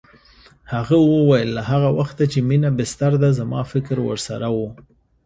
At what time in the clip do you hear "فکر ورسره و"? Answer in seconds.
3.71-4.57